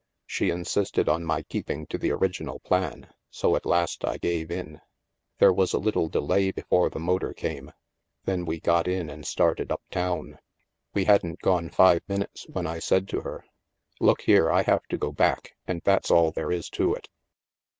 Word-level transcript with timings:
She 0.25 0.49
insisted 0.49 1.07
on 1.07 1.23
my 1.25 1.43
keeping 1.43 1.85
to 1.85 1.97
the 1.99 2.09
original 2.09 2.57
plan, 2.59 3.13
so 3.29 3.55
at 3.55 3.67
last 3.67 4.03
I 4.03 4.17
gave 4.17 4.49
in. 4.49 4.81
There 5.37 5.53
was 5.53 5.73
a 5.73 5.77
little 5.77 6.09
delay 6.09 6.49
before 6.49 6.89
the 6.89 6.97
motor 6.99 7.33
came, 7.35 7.71
then 8.25 8.45
we 8.45 8.59
got 8.59 8.87
in 8.87 9.11
and 9.11 9.27
started 9.27 9.71
up 9.71 9.83
town. 9.91 10.39
We 10.95 11.05
hadn't 11.05 11.41
gone 11.41 11.69
five 11.69 12.01
minutes, 12.07 12.47
when 12.49 12.65
I 12.65 12.79
said 12.79 13.07
to 13.09 13.21
her:' 13.21 13.45
Look 14.01 14.21
here, 14.21 14.51
I 14.51 14.63
have 14.63 14.87
to 14.87 14.97
go 14.97 15.11
back, 15.11 15.53
and 15.67 15.83
that's 15.85 16.09
all 16.09 16.31
there 16.31 16.51
is 16.51 16.67
to 16.71 16.95
it 16.95 17.07